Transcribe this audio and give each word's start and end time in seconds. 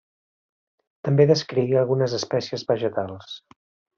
També 1.09 1.27
descrigué 1.31 1.77
algunes 1.83 2.17
espècies 2.21 2.65
vegetals. 2.71 3.39